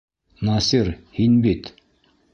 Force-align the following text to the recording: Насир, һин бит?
Насир, 0.47 0.89
һин 1.19 1.39
бит? 1.45 1.73